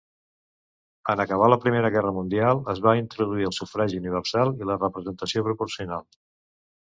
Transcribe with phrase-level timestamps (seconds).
[1.13, 5.45] En acabar la Primera Guerra Mundial, es van introduir el sufragi universal i la representació
[5.51, 6.09] proporcional.